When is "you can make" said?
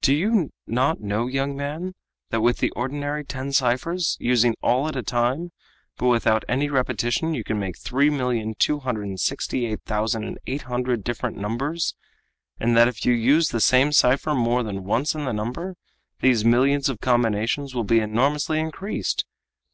7.34-7.76